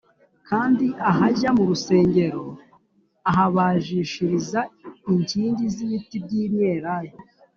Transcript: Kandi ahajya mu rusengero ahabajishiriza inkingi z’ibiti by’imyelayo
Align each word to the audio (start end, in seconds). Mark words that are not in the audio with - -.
Kandi 0.49 0.87
ahajya 1.09 1.49
mu 1.57 1.63
rusengero 1.69 2.43
ahabajishiriza 3.29 4.59
inkingi 5.13 5.65
z’ibiti 5.73 6.17
by’imyelayo 6.25 7.13